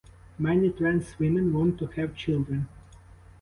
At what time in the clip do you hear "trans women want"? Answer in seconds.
0.71-1.77